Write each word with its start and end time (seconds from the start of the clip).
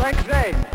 Frank 0.00 0.16
Zane. 0.24 0.69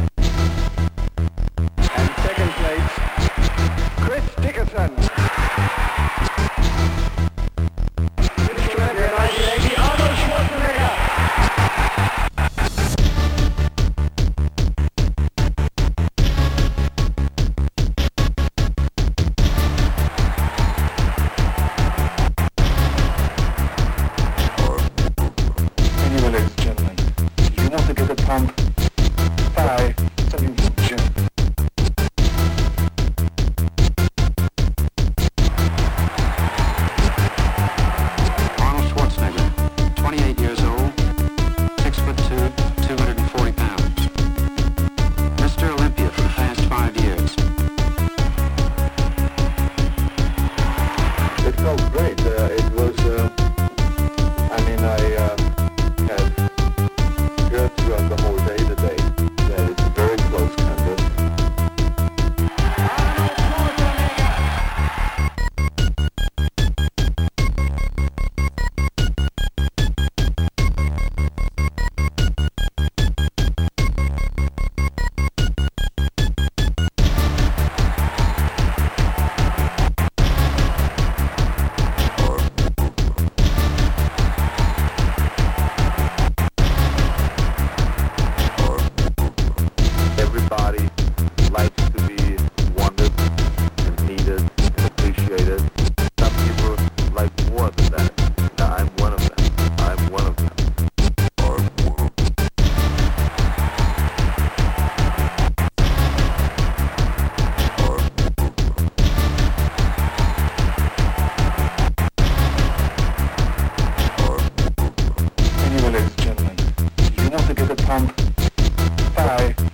high. 119.25 119.64